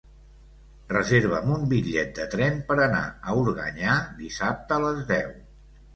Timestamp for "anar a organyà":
2.87-3.99